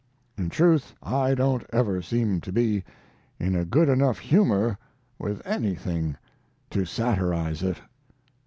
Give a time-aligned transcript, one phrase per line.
[0.35, 2.83] In truth I don't ever seem to be
[3.39, 4.79] in a good enough humor
[5.19, 6.17] with anything
[6.71, 7.77] to satirize it.